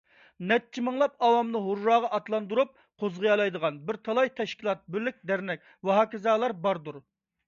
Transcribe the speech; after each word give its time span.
نەچچە 0.51 0.83
مىڭلاپ 0.85 1.19
ئاۋامنى 1.25 1.59
ھۇرراغا 1.65 2.07
ئاتلاندۇرۇپ 2.17 2.71
قوزغىيالىغان 3.03 3.77
بىر 3.91 3.99
تالاي 4.09 4.31
تەشكىلات، 4.41 4.81
بىرلىك، 4.97 5.21
دەرنەك 5.33 5.69
ۋەھاكازالار 5.91 6.57
باردۇر. 6.65 6.99